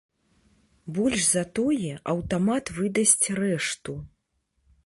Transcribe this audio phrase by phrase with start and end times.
[0.95, 3.93] Больш за тое, аўтамат выдасць рэшту.